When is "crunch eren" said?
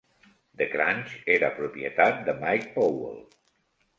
0.71-1.53